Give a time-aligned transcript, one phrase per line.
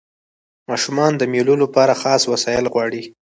[0.69, 3.01] ماشومان د مېلو له پاره خاص وسایل غواړي.